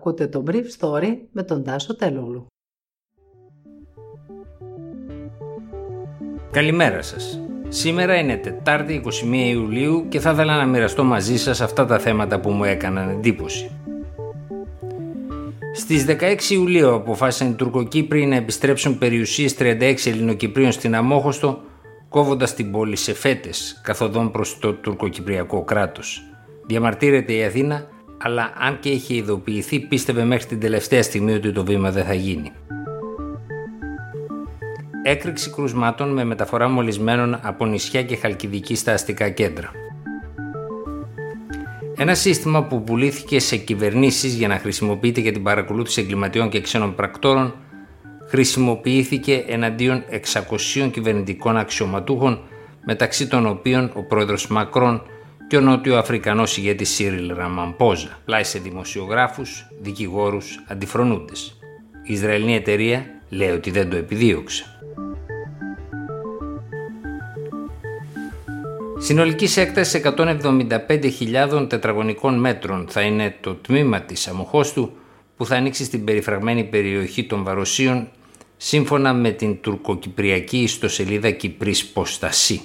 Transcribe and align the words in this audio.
Ακούτε 0.00 0.26
το 0.26 0.44
Brief 0.46 0.64
Story 0.78 1.16
με 1.32 1.42
τον 1.42 1.64
Τάσο 1.64 1.96
Τελούλου. 1.96 2.46
Καλημέρα 6.50 7.02
σας. 7.02 7.40
Σήμερα 7.68 8.18
είναι 8.18 8.36
Τετάρτη 8.36 9.02
21 9.04 9.10
Ιουλίου 9.32 10.06
και 10.08 10.20
θα 10.20 10.30
ήθελα 10.30 10.56
να 10.56 10.66
μοιραστώ 10.66 11.04
μαζί 11.04 11.36
σας 11.36 11.60
αυτά 11.60 11.84
τα 11.84 11.98
θέματα 11.98 12.40
που 12.40 12.50
μου 12.50 12.64
έκαναν 12.64 13.08
εντύπωση. 13.08 13.70
Στις 15.74 16.04
16 16.08 16.50
Ιουλίου 16.50 16.94
αποφάσισαν 16.94 17.50
οι 17.50 17.54
Τουρκοκύπροι 17.54 18.26
να 18.26 18.36
επιστρέψουν 18.36 18.98
περιουσίες 18.98 19.56
36 19.58 19.94
Ελληνοκυπρίων 20.04 20.72
στην 20.72 20.94
Αμόχωστο 20.94 21.60
κόβοντας 22.08 22.54
την 22.54 22.70
πόλη 22.70 22.96
σε 22.96 23.14
φέτες 23.14 23.80
καθοδόν 23.84 24.30
προς 24.30 24.58
το 24.58 24.72
τουρκοκυπριακό 24.72 25.64
κράτος. 25.64 26.22
Διαμαρτύρεται 26.66 27.32
η 27.32 27.44
Αθήνα 27.44 27.88
αλλά 28.22 28.52
αν 28.58 28.78
και 28.80 28.88
είχε 28.88 29.14
ειδοποιηθεί 29.14 29.80
πίστευε 29.80 30.24
μέχρι 30.24 30.46
την 30.46 30.60
τελευταία 30.60 31.02
στιγμή 31.02 31.32
ότι 31.32 31.52
το 31.52 31.64
βήμα 31.64 31.90
δεν 31.90 32.04
θα 32.04 32.14
γίνει. 32.14 32.52
Έκρηξη 35.02 35.50
κρουσμάτων 35.50 36.12
με 36.12 36.24
μεταφορά 36.24 36.68
μολυσμένων 36.68 37.38
από 37.42 37.66
νησιά 37.66 38.02
και 38.02 38.16
χαλκιδική 38.16 38.74
στα 38.74 38.92
αστικά 38.92 39.28
κέντρα. 39.28 39.70
Ένα 41.96 42.14
σύστημα 42.14 42.64
που 42.64 42.82
πουλήθηκε 42.82 43.38
σε 43.38 43.56
κυβερνήσεις 43.56 44.34
για 44.34 44.48
να 44.48 44.58
χρησιμοποιείται 44.58 45.20
για 45.20 45.32
την 45.32 45.42
παρακολούθηση 45.42 46.00
εγκληματιών 46.00 46.48
και 46.48 46.60
ξένων 46.60 46.94
πρακτόρων 46.94 47.54
χρησιμοποιήθηκε 48.28 49.44
εναντίον 49.46 50.04
600 50.82 50.90
κυβερνητικών 50.92 51.56
αξιωματούχων 51.56 52.40
μεταξύ 52.84 53.28
των 53.28 53.46
οποίων 53.46 53.90
ο 53.94 54.02
πρόεδρος 54.02 54.46
Μακρόν 54.46 55.02
και 55.50 55.56
ο 55.56 55.60
νότιο 55.60 55.98
Αφρικανός 55.98 56.56
ηγέτης 56.56 56.90
Σίριλ 56.90 57.34
Ραμαμπόζα, 57.34 58.18
πλάι 58.24 58.44
σε 58.44 58.58
δημοσιογράφους, 58.58 59.66
δικηγόρους, 59.80 60.64
αντιφρονούντες. 60.66 61.58
Η 62.02 62.12
Ισραηλινή 62.12 62.54
εταιρεία 62.54 63.06
λέει 63.28 63.50
ότι 63.50 63.70
δεν 63.70 63.90
το 63.90 63.96
επιδίωξε. 63.96 64.64
Συνολική 68.98 69.60
έκταση 69.60 70.02
175.000 70.04 71.66
τετραγωνικών 71.68 72.38
μέτρων 72.38 72.86
θα 72.90 73.00
είναι 73.00 73.36
το 73.40 73.54
τμήμα 73.54 74.00
της 74.00 74.28
Αμοχώστου 74.28 74.92
που 75.36 75.46
θα 75.46 75.56
ανοίξει 75.56 75.84
στην 75.84 76.04
περιφραγμένη 76.04 76.64
περιοχή 76.64 77.26
των 77.26 77.42
Βαροσίων 77.42 78.08
σύμφωνα 78.56 79.12
με 79.14 79.30
την 79.30 79.60
τουρκοκυπριακή 79.60 80.58
ιστοσελίδα 80.58 81.30
Κυπρής 81.30 81.86
Ποστασί. 81.86 82.60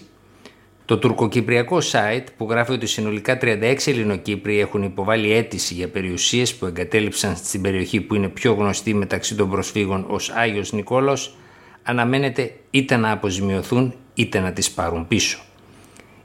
Το 0.86 0.98
τουρκοκυπριακό 0.98 1.78
site 1.92 2.26
που 2.38 2.48
γράφει 2.50 2.72
ότι 2.72 2.86
συνολικά 2.86 3.38
36 3.42 3.76
Ελληνοκύπροι 3.86 4.60
έχουν 4.60 4.84
υποβάλει 4.84 5.34
αίτηση 5.34 5.74
για 5.74 5.90
περιουσίες 5.90 6.56
που 6.56 6.66
εγκατέλειψαν 6.66 7.36
στην 7.36 7.62
περιοχή 7.62 8.02
που 8.02 8.16
είναι 8.16 8.28
πιο 8.28 8.54
γνωστή 8.54 8.94
μεταξύ 8.94 9.36
των 9.36 9.50
προσφύγων 9.50 10.06
ως 10.08 10.30
Άγιος 10.30 10.72
Νικόλαος 10.72 11.36
αναμένεται 11.84 12.54
είτε 12.70 12.96
να 12.96 13.12
αποζημιωθούν 13.12 13.94
είτε 14.14 14.40
να 14.40 14.54
τις 14.54 14.72
πάρουν 14.72 15.08
πίσω. 15.08 15.40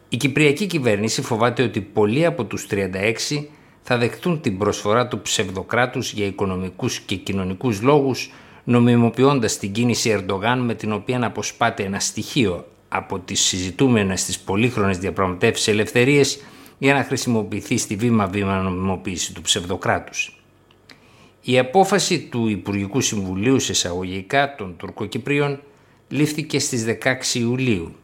Η 0.09 0.17
Κυπριακή 0.17 0.67
κυβέρνηση 0.67 1.23
φοβάται 1.23 1.63
ότι 1.63 1.81
πολλοί 1.81 2.27
από 2.27 2.45
τους 2.45 2.67
36 2.71 3.47
θα 3.83 3.97
δεχτούν 3.99 4.41
την 4.41 4.59
προσφορά 4.59 5.09
του 5.09 5.23
ψευδοκράτους 5.23 6.13
για 6.13 6.27
οικονομικούς 6.27 7.01
και 7.01 7.17
κοινωνικούς 7.17 7.83
λόγους 7.83 8.31
νομιμοποιώντας 8.65 9.59
την 9.59 9.73
κίνηση 9.73 10.11
Ερντογάν 10.11 10.59
με 10.59 10.75
την 10.75 10.93
οποία 10.93 11.27
αποσπάται 11.27 11.83
ένα 11.83 12.01
στοιχείο 12.01 12.65
από 12.93 13.19
τις 13.19 13.41
συζητούμενες 13.41 14.21
στις 14.21 14.39
πολύχρονες 14.39 14.99
διαπραγματεύσεις 14.99 15.69
ελευθερίες 15.69 16.41
για 16.79 16.95
να 16.95 17.05
χρησιμοποιηθεί 17.05 17.79
στη 17.79 17.97
βήμα-βήμα 17.97 18.61
νομιμοποίηση 18.61 19.35
του 19.35 19.41
ψευδοκράτους. 19.41 20.43
Η 21.43 21.59
απόφαση 21.59 22.21
του 22.21 22.49
Υπουργικού 22.49 23.01
Συμβουλίου 23.01 23.59
σε 23.59 23.73
εισαγωγικά 23.73 24.55
των 24.55 24.77
Τουρκοκυπρίων 24.77 25.61
λήφθηκε 26.09 26.59
στις 26.59 26.85
16 26.85 27.35
Ιουλίου, 27.35 27.95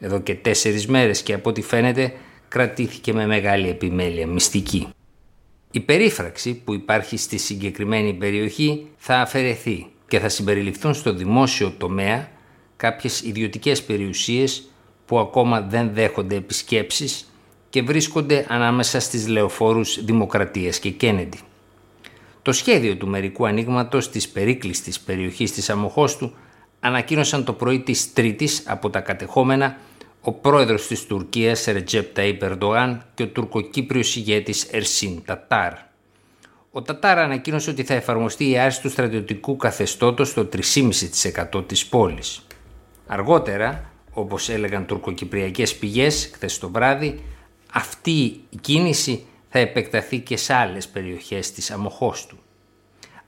εδώ 0.00 0.20
και 0.20 0.34
τέσσερις 0.34 0.86
μέρες 0.86 1.22
και 1.22 1.32
από 1.32 1.50
ό,τι 1.50 1.62
φαίνεται 1.62 2.12
κρατήθηκε 2.48 3.12
με 3.12 3.26
μεγάλη 3.26 3.68
επιμέλεια 3.68 4.26
μυστική. 4.26 4.88
Η 5.70 5.80
περίφραξη 5.80 6.54
που 6.54 6.74
υπάρχει 6.74 7.16
στη 7.16 7.38
συγκεκριμένη 7.38 8.12
περιοχή 8.12 8.86
θα 8.96 9.20
αφαιρεθεί 9.20 9.86
και 10.08 10.18
θα 10.18 10.28
συμπεριληφθούν 10.28 10.94
στο 10.94 11.12
δημόσιο 11.14 11.74
τομέα 11.78 12.28
κάποιες 12.76 13.20
ιδιωτικές 13.20 13.82
περιουσίες 13.82 14.68
που 15.06 15.18
ακόμα 15.18 15.60
δεν 15.60 15.90
δέχονται 15.92 16.34
επισκέψεις 16.34 17.32
και 17.70 17.82
βρίσκονται 17.82 18.46
ανάμεσα 18.48 19.00
στις 19.00 19.28
λεωφόρους 19.28 20.04
Δημοκρατίας 20.04 20.78
και 20.78 20.90
Κέννεντι. 20.90 21.38
Το 22.42 22.52
σχέδιο 22.52 22.96
του 22.96 23.06
μερικού 23.06 23.46
ανοίγματος 23.46 24.10
της 24.10 24.28
περίκλειστης 24.28 25.00
περιοχής 25.00 25.52
της 25.52 25.70
Αμοχώστου 25.70 26.32
ανακοίνωσαν 26.80 27.44
το 27.44 27.52
πρωί 27.52 27.80
της 27.80 28.12
Τρίτης 28.12 28.62
από 28.66 28.90
τα 28.90 29.00
κατεχόμενα 29.00 29.76
ο 30.20 30.32
πρόεδρος 30.32 30.86
της 30.86 31.06
Τουρκίας 31.06 31.64
Ρετζέπ 31.64 32.18
Ταΐπ 32.18 32.42
Ερντογάν 32.42 33.02
και 33.14 33.22
ο 33.22 33.26
τουρκοκύπριος 33.26 34.16
ηγέτης 34.16 34.66
Ερσίν 34.70 35.22
Τατάρ. 35.24 35.72
Ο 36.72 36.82
Τατάρ 36.82 37.18
ανακοίνωσε 37.18 37.70
ότι 37.70 37.84
θα 37.84 37.94
εφαρμοστεί 37.94 38.50
η 38.50 38.58
άρση 38.58 38.80
του 38.80 38.90
στρατιωτικού 38.90 39.56
καθεστώτος 39.56 40.28
στο 40.28 40.48
3,5% 41.54 41.68
της 41.68 41.86
πόλης. 41.86 42.46
Αργότερα, 43.06 43.90
όπως 44.12 44.48
έλεγαν 44.48 44.86
τουρκοκυπριακές 44.86 45.76
πηγές 45.76 46.30
χθες 46.32 46.58
το 46.58 46.70
βράδυ, 46.70 47.22
αυτή 47.72 48.10
η 48.50 48.56
κίνηση 48.60 49.24
θα 49.48 49.58
επεκταθεί 49.58 50.18
και 50.18 50.36
σε 50.36 50.54
άλλες 50.54 50.88
περιοχές 50.88 51.52
της 51.52 51.70
αμοχώς 51.70 52.26
του. 52.26 52.38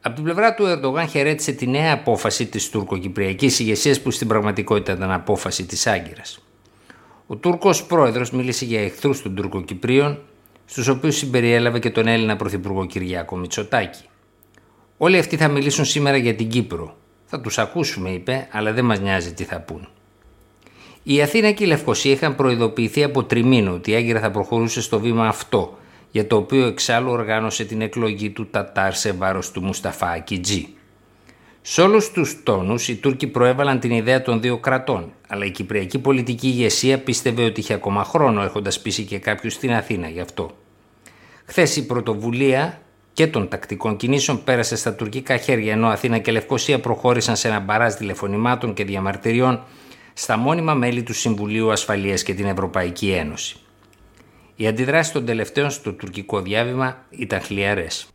Από 0.00 0.14
την 0.14 0.24
πλευρά 0.24 0.54
του, 0.54 0.64
Ερντογάν 0.64 1.08
χαιρέτησε 1.08 1.52
τη 1.52 1.66
νέα 1.66 1.92
απόφαση 1.92 2.46
της 2.46 2.68
τουρκοκυπριακής 2.70 3.58
ηγεσίας 3.58 4.00
που 4.00 4.10
στην 4.10 4.28
πραγματικότητα 4.28 4.92
ήταν 4.92 5.12
απόφαση 5.12 5.64
της 5.64 5.86
Άγκυρας. 5.86 6.38
Ο 7.26 7.36
Τούρκος 7.36 7.84
πρόεδρος 7.84 8.30
μίλησε 8.30 8.64
για 8.64 8.82
εχθρούς 8.82 9.22
των 9.22 9.34
Τουρκοκυπρίων, 9.34 10.22
στους 10.64 10.88
οποίους 10.88 11.16
συμπεριέλαβε 11.16 11.78
και 11.78 11.90
τον 11.90 12.06
Έλληνα 12.06 12.36
Πρωθυπουργό 12.36 12.86
Κυριάκο 12.86 13.36
Μητσοτάκη. 13.36 14.04
Όλοι 14.96 15.18
αυτοί 15.18 15.36
θα 15.36 15.48
μιλήσουν 15.48 15.84
σήμερα 15.84 16.16
για 16.16 16.34
την 16.34 16.48
Κύπρο, 16.48 16.96
θα 17.26 17.40
τους 17.40 17.58
ακούσουμε 17.58 18.10
είπε, 18.10 18.48
αλλά 18.50 18.72
δεν 18.72 18.84
μας 18.84 19.00
νοιάζει 19.00 19.32
τι 19.32 19.44
θα 19.44 19.60
πούν. 19.60 19.88
Η 21.02 21.22
Αθήνα 21.22 21.50
και 21.50 21.64
η 21.64 21.66
Λευκοσία 21.66 22.12
είχαν 22.12 22.34
προειδοποιηθεί 22.34 23.02
από 23.02 23.24
τριμήνο 23.24 23.72
ότι 23.72 23.90
η 23.90 23.94
Άγκυρα 23.94 24.20
θα 24.20 24.30
προχωρούσε 24.30 24.80
στο 24.82 25.00
βήμα 25.00 25.26
αυτό, 25.26 25.78
για 26.10 26.26
το 26.26 26.36
οποίο 26.36 26.66
εξάλλου 26.66 27.10
οργάνωσε 27.10 27.64
την 27.64 27.80
εκλογή 27.80 28.30
του 28.30 28.46
Τατάρ 28.50 28.94
σε 28.94 29.12
βάρος 29.12 29.50
του 29.50 29.62
Μουσταφά 29.62 30.10
Ακιτζή. 30.10 30.68
Σε 31.62 31.82
όλους 31.82 32.10
τους 32.10 32.42
τόνους, 32.42 32.88
οι 32.88 32.96
Τούρκοι 32.96 33.26
προέβαλαν 33.26 33.80
την 33.80 33.90
ιδέα 33.90 34.22
των 34.22 34.40
δύο 34.40 34.58
κρατών, 34.58 35.12
αλλά 35.28 35.44
η 35.44 35.50
κυπριακή 35.50 35.98
πολιτική 35.98 36.46
ηγεσία 36.46 36.98
πίστευε 36.98 37.44
ότι 37.44 37.60
είχε 37.60 37.74
ακόμα 37.74 38.04
χρόνο, 38.04 38.42
έχοντας 38.42 38.80
πείσει 38.80 39.04
και 39.04 39.18
κάποιους 39.18 39.52
στην 39.52 39.72
Αθήνα 39.72 40.08
γι' 40.08 40.20
αυτό. 40.20 40.50
Χθες 41.44 41.76
η 41.76 41.86
πρωτοβουλία 41.86 42.80
και 43.16 43.26
των 43.26 43.48
τακτικών 43.48 43.96
κινήσεων 43.96 44.44
πέρασε 44.44 44.76
στα 44.76 44.94
τουρκικά 44.94 45.36
χέρια, 45.36 45.72
ενώ 45.72 45.86
Αθήνα 45.86 46.18
και 46.18 46.32
Λευκοσία 46.32 46.80
προχώρησαν 46.80 47.36
σε 47.36 47.48
ένα 47.48 47.60
μπαράζ 47.60 47.94
τηλεφωνημάτων 47.94 48.74
και 48.74 48.84
διαμαρτυριών 48.84 49.62
στα 50.12 50.36
μόνιμα 50.36 50.74
μέλη 50.74 51.02
του 51.02 51.12
Συμβουλίου 51.12 51.70
Ασφαλείας 51.70 52.22
και 52.22 52.34
την 52.34 52.46
Ευρωπαϊκή 52.46 53.10
Ένωση. 53.10 53.56
Οι 54.56 54.66
αντιδράσει 54.66 55.12
των 55.12 55.24
τελευταίων 55.26 55.70
στο 55.70 55.92
τουρκικό 55.92 56.40
διάβημα 56.40 56.96
ήταν 57.10 57.40
χλιαρές. 57.40 58.08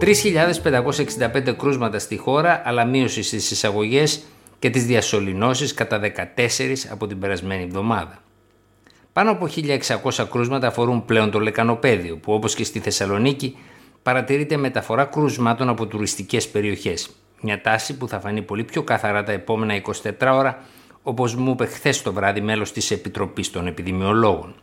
3.565 0.00 1.54
κρούσματα 1.56 1.98
στη 1.98 2.16
χώρα, 2.16 2.62
αλλά 2.64 2.84
μείωση 2.84 3.22
στις 3.22 3.50
εισαγωγές 3.50 4.22
και 4.58 4.70
τις 4.70 4.84
διασωληνώσεις 4.84 5.74
κατά 5.74 5.98
14 5.98 6.86
από 6.90 7.06
την 7.06 7.18
περασμένη 7.18 7.62
εβδομάδα. 7.62 8.22
Πάνω 9.18 9.30
από 9.30 9.48
1.600 9.54 10.26
κρούσματα 10.30 10.66
αφορούν 10.66 11.04
πλέον 11.04 11.30
το 11.30 11.40
λεκανοπέδιο, 11.40 12.16
που 12.16 12.32
όπως 12.32 12.54
και 12.54 12.64
στη 12.64 12.78
Θεσσαλονίκη 12.78 13.56
παρατηρείται 14.02 14.56
μεταφορά 14.56 15.04
κρούσματων 15.04 15.68
από 15.68 15.86
τουριστικές 15.86 16.48
περιοχές. 16.48 17.10
Μια 17.40 17.60
τάση 17.60 17.96
που 17.96 18.08
θα 18.08 18.20
φανεί 18.20 18.42
πολύ 18.42 18.64
πιο 18.64 18.82
καθαρά 18.82 19.22
τα 19.22 19.32
επόμενα 19.32 19.74
24 19.74 20.12
ώρα, 20.32 20.62
όπως 21.02 21.34
μου 21.34 21.50
είπε 21.50 21.66
χθες 21.66 22.02
το 22.02 22.12
βράδυ 22.12 22.40
μέλος 22.40 22.72
της 22.72 22.90
Επιτροπής 22.90 23.50
των 23.50 23.66
Επιδημιολόγων. 23.66 24.54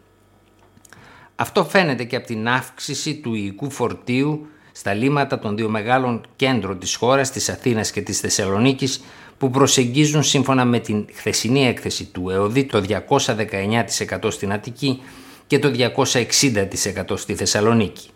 Αυτό 1.36 1.66
φαίνεται 1.66 2.04
και 2.04 2.16
από 2.16 2.26
την 2.26 2.48
αύξηση 2.48 3.16
του 3.16 3.34
υλικού 3.34 3.70
φορτίου 3.70 4.48
στα 4.78 4.94
λίμματα 4.94 5.40
των 5.40 5.56
δύο 5.56 5.70
μεγάλων 5.70 6.26
κέντρων 6.36 6.80
της 6.80 6.96
χώρας, 6.96 7.32
της 7.32 7.50
Αθήνας 7.50 7.92
και 7.92 8.02
της 8.02 8.20
Θεσσαλονίκης, 8.20 9.04
που 9.38 9.50
προσεγγίζουν 9.50 10.24
σύμφωνα 10.24 10.66
με 10.66 10.80
την 10.80 11.06
χθεσινή 11.14 11.68
έκθεση 11.68 12.06
του 12.06 12.30
ΕΟΔΗ 12.30 12.66
το 12.66 12.82
219% 12.82 14.32
στην 14.32 14.52
Αττική 14.54 15.02
και 15.48 15.60
το 15.60 15.72
260% 15.72 17.18
στη 17.18 17.36
Θεσσαλονίκη. 17.36 18.10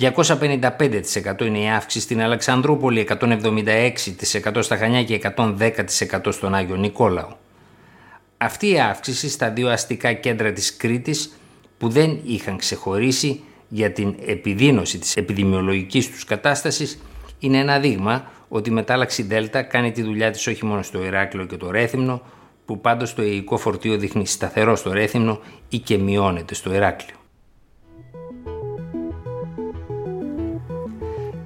255% 0.00 1.40
είναι 1.40 1.58
η 1.58 1.68
αύξηση 1.68 2.04
στην 2.04 2.20
Αλεξανδρούπολη, 2.20 3.06
176% 3.20 4.62
στα 4.62 4.76
Χανιά 4.76 5.04
και 5.04 5.20
110% 5.36 6.32
στον 6.32 6.54
Άγιο 6.54 6.76
Νικόλαο. 6.76 7.28
Αυτή 8.36 8.70
η 8.70 8.80
αύξηση 8.80 9.28
στα 9.28 9.50
δύο 9.50 9.68
αστικά 9.68 10.12
κέντρα 10.12 10.52
της 10.52 10.76
Κρήτης 10.76 11.36
που 11.78 11.88
δεν 11.88 12.20
είχαν 12.24 12.56
ξεχωρίσει 12.56 13.40
για 13.72 13.92
την 13.92 14.14
επιδείνωση 14.26 14.98
της 14.98 15.16
επιδημιολογικής 15.16 16.10
τους 16.10 16.24
κατάστασης 16.24 16.98
είναι 17.38 17.58
ένα 17.58 17.78
δείγμα 17.78 18.30
ότι 18.48 18.70
η 18.70 18.72
μετάλλαξη 18.72 19.22
Δέλτα 19.22 19.62
κάνει 19.62 19.92
τη 19.92 20.02
δουλειά 20.02 20.30
της 20.30 20.46
όχι 20.46 20.64
μόνο 20.64 20.82
στο 20.82 21.04
Ηράκλειο 21.04 21.44
και 21.44 21.56
το 21.56 21.70
Ρέθυμνο, 21.70 22.22
που 22.64 22.80
πάντως 22.80 23.14
το 23.14 23.22
υλικό 23.22 23.56
φορτίο 23.56 23.96
δείχνει 23.96 24.26
σταθερό 24.26 24.76
στο 24.76 24.92
Ρέθυμνο 24.92 25.40
ή 25.68 25.78
και 25.78 25.98
μειώνεται 25.98 26.54
στο 26.54 26.74
Ηράκλειο. 26.74 27.14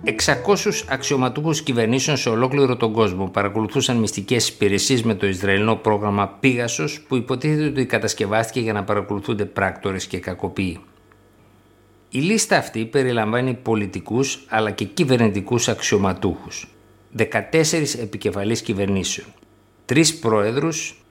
600 0.05 0.85
αξιωματούχους 0.88 1.62
κυβερνήσεων 1.62 2.17
σε 2.17 2.29
ολόκληρο 2.29 2.76
τον 2.76 2.93
κόσμο 2.93 3.29
παρακολουθούσαν 3.29 3.97
μυστικές 3.97 4.49
υπηρεσίες 4.49 5.03
με 5.03 5.15
το 5.15 5.26
Ισραηλινό 5.26 5.76
πρόγραμμα 5.76 6.29
Πίγασος 6.29 7.00
που 7.09 7.17
υποτίθεται 7.17 7.65
ότι 7.65 7.87
κατασκευάστηκε 7.87 8.61
για 8.61 8.73
να 8.73 8.85
παρακολουθούνται 8.85 9.44
πράκτορες 9.44 10.06
και 10.06 10.19
κακοποιοί. 10.19 10.81
Η 12.14 12.19
λίστα 12.19 12.56
αυτή 12.56 12.84
περιλαμβάνει 12.84 13.55
πολιτικούς 13.55 14.44
αλλά 14.49 14.70
και 14.70 14.84
κυβερνητικούς 14.84 15.69
αξιωματούχους, 15.69 16.69
14 17.16 17.99
επικεφαλής 17.99 18.62
κυβερνήσεων, 18.62 19.26
3 19.87 20.14
πρόεδρους, 20.20 21.05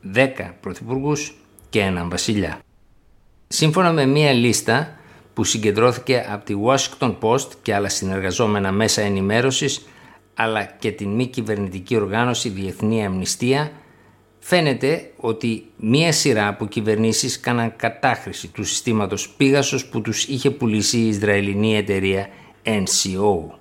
10 0.00 0.54
πρωθυπουργούς 0.60 1.34
και 1.68 1.80
έναν 1.80 2.10
βασιλιά. 2.10 2.58
Σύμφωνα 3.48 3.92
με 3.92 4.06
μία 4.06 4.32
λίστα 4.32 4.96
που 5.34 5.44
συγκεντρώθηκε 5.44 6.26
από 6.28 6.44
τη 6.44 6.54
Washington 6.64 7.16
Post 7.20 7.48
και 7.62 7.74
άλλα 7.74 7.88
συνεργαζόμενα 7.88 8.72
μέσα 8.72 9.02
ενημέρωσης 9.02 9.86
αλλά 10.34 10.64
και 10.64 10.92
την 10.92 11.08
μη 11.08 11.26
κυβερνητική 11.26 11.96
οργάνωση 11.96 12.48
Διεθνή 12.48 13.04
Αμνηστία 13.04 13.72
φαίνεται 14.40 15.10
ότι 15.16 15.66
μία 15.76 16.12
σειρά 16.12 16.48
από 16.48 16.66
κυβερνήσεις 16.66 17.40
κάναν 17.40 17.76
κατάχρηση 17.76 18.48
του 18.48 18.64
συστήματος 18.64 19.28
Πίγασος 19.28 19.86
που 19.86 20.00
τους 20.00 20.24
είχε 20.24 20.50
πουλήσει 20.50 20.98
η 20.98 21.08
Ισραηλινή 21.08 21.76
εταιρεία 21.76 22.28
NCO. 22.64 23.58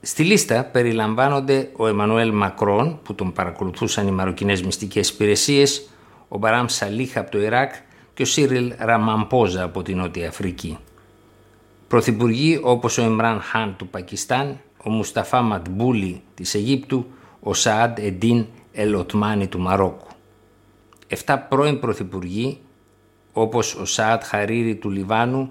Στη 0.00 0.22
λίστα 0.22 0.64
περιλαμβάνονται 0.64 1.70
ο 1.76 1.86
Εμμανουέλ 1.86 2.32
Μακρόν 2.32 3.00
που 3.02 3.14
τον 3.14 3.32
παρακολουθούσαν 3.32 4.06
οι 4.06 4.10
μαροκινές 4.10 4.62
μυστικές 4.62 5.08
υπηρεσίες, 5.08 5.88
ο 6.28 6.38
Μπαράμ 6.38 6.66
Σαλίχ 6.68 7.16
από 7.16 7.30
το 7.30 7.40
Ιράκ 7.40 7.74
και 8.14 8.22
ο 8.22 8.24
Σίριλ 8.24 8.72
Ραμαμπόζα 8.78 9.62
από 9.62 9.82
την 9.82 9.96
Νότια 9.96 10.28
Αφρική. 10.28 10.78
Πρωθυπουργοί 11.88 12.60
όπως 12.62 12.98
ο 12.98 13.02
Εμράν 13.02 13.40
Χάν 13.40 13.74
του 13.78 13.88
Πακιστάν, 13.88 14.60
ο 14.84 14.90
Μουσταφά 14.90 15.42
Ματμπούλη 15.42 16.22
της 16.34 16.54
Αιγύπτου, 16.54 17.06
ο 17.40 17.54
Σαάντ 17.54 17.98
Εντίν 17.98 18.46
Ελοτμάνη 18.72 19.46
του 19.46 19.60
Μαρόκου. 19.60 20.06
Εφτά 21.06 21.38
πρώην 21.38 21.80
πρωθυπουργοί 21.80 22.60
όπως 23.32 23.74
ο 23.74 23.84
Σαάτ 23.84 24.24
Χαρίρι 24.24 24.74
του 24.74 24.90
Λιβάνου, 24.90 25.50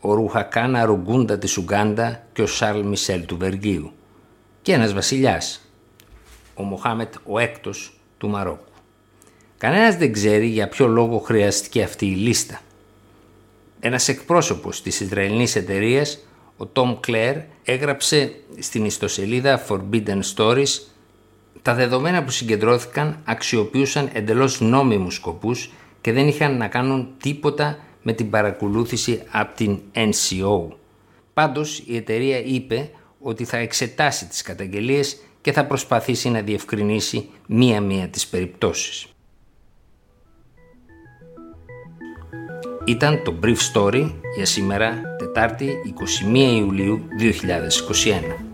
ο 0.00 0.14
Ρουχακάνα 0.14 0.84
Ρουγκούντα 0.84 1.38
της 1.38 1.56
Ουγκάντα 1.56 2.26
και 2.32 2.42
ο 2.42 2.46
Σάρλ 2.46 2.80
Μισελ 2.80 3.24
του 3.24 3.36
Βεργίου. 3.36 3.92
Και 4.62 4.72
ένας 4.72 4.92
βασιλιάς, 4.92 5.72
ο 6.54 6.62
Μοχάμετ 6.62 7.14
ο 7.24 7.38
έκτος 7.38 8.00
του 8.18 8.28
Μαρόκου. 8.28 8.72
Κανένας 9.58 9.96
δεν 9.96 10.12
ξέρει 10.12 10.46
για 10.46 10.68
ποιο 10.68 10.86
λόγο 10.86 11.18
χρειαστηκε 11.18 11.82
αυτή 11.82 12.06
η 12.06 12.14
λίστα. 12.14 12.60
Ένας 13.80 14.08
εκπρόσωπος 14.08 14.82
της 14.82 15.00
Ισραηλινής 15.00 15.56
εταιρείας, 15.56 16.18
ο 16.56 16.66
Τόμ 16.66 17.00
Κλέρ, 17.00 17.36
έγραψε 17.64 18.34
στην 18.58 18.84
ιστοσελίδα 18.84 19.64
Forbidden 19.68 20.20
Stories 20.34 20.91
τα 21.62 21.74
δεδομένα 21.74 22.24
που 22.24 22.30
συγκεντρώθηκαν 22.30 23.20
αξιοποιούσαν 23.24 24.10
εντελώς 24.12 24.60
νόμιμους 24.60 25.14
σκοπούς 25.14 25.70
και 26.00 26.12
δεν 26.12 26.28
είχαν 26.28 26.56
να 26.56 26.68
κάνουν 26.68 27.08
τίποτα 27.22 27.78
με 28.02 28.12
την 28.12 28.30
παρακολούθηση 28.30 29.22
από 29.30 29.56
την 29.56 29.78
NCO. 29.94 30.68
Πάντως 31.34 31.82
η 31.86 31.96
εταιρεία 31.96 32.42
είπε 32.44 32.90
ότι 33.20 33.44
θα 33.44 33.56
εξετάσει 33.56 34.26
τις 34.26 34.42
καταγγελίες 34.42 35.16
και 35.40 35.52
θα 35.52 35.66
προσπαθήσει 35.66 36.30
να 36.30 36.40
διευκρινίσει 36.40 37.28
μία-μία 37.46 38.08
τις 38.08 38.26
περιπτώσεις. 38.26 39.06
Ήταν 42.84 43.22
το 43.22 43.38
Brief 43.42 43.56
Story 43.74 44.12
για 44.36 44.46
σήμερα, 44.46 45.00
Τετάρτη 45.18 45.72
21 46.32 46.36
Ιουλίου 46.36 47.08
2021. 47.18 48.51